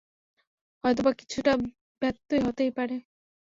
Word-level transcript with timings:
হয়তোবা 0.83 1.11
কিছু 1.13 1.37
ব্যতয় 2.01 2.41
হতেই 2.45 2.71
পারে। 2.77 2.95